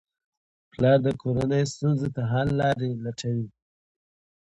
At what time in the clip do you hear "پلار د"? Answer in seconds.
0.71-1.07